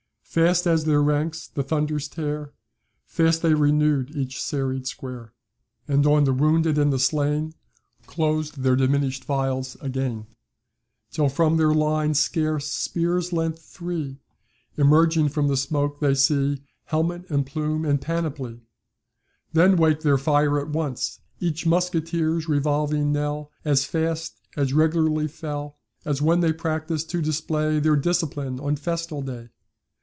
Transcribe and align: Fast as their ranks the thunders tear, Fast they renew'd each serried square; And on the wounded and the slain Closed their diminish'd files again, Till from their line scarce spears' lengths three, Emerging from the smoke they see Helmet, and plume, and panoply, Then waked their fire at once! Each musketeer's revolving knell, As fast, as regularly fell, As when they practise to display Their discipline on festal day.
Fast 0.31 0.65
as 0.65 0.85
their 0.85 1.03
ranks 1.03 1.45
the 1.45 1.61
thunders 1.61 2.07
tear, 2.07 2.53
Fast 3.05 3.41
they 3.41 3.53
renew'd 3.53 4.15
each 4.15 4.41
serried 4.41 4.87
square; 4.87 5.33
And 5.89 6.05
on 6.07 6.23
the 6.23 6.31
wounded 6.31 6.77
and 6.77 6.93
the 6.93 6.99
slain 6.99 7.53
Closed 8.07 8.63
their 8.63 8.77
diminish'd 8.77 9.25
files 9.25 9.75
again, 9.81 10.27
Till 11.11 11.27
from 11.27 11.57
their 11.57 11.73
line 11.73 12.13
scarce 12.13 12.71
spears' 12.71 13.33
lengths 13.33 13.63
three, 13.69 14.21
Emerging 14.77 15.27
from 15.27 15.49
the 15.49 15.57
smoke 15.57 15.99
they 15.99 16.15
see 16.15 16.63
Helmet, 16.85 17.29
and 17.29 17.45
plume, 17.45 17.83
and 17.83 17.99
panoply, 17.99 18.61
Then 19.51 19.75
waked 19.75 20.03
their 20.03 20.17
fire 20.17 20.57
at 20.61 20.69
once! 20.69 21.19
Each 21.41 21.65
musketeer's 21.65 22.47
revolving 22.47 23.11
knell, 23.11 23.51
As 23.65 23.83
fast, 23.83 24.39
as 24.55 24.71
regularly 24.71 25.27
fell, 25.27 25.77
As 26.05 26.21
when 26.21 26.39
they 26.39 26.53
practise 26.53 27.03
to 27.03 27.21
display 27.21 27.79
Their 27.81 27.97
discipline 27.97 28.61
on 28.61 28.77
festal 28.77 29.21
day. 29.21 29.49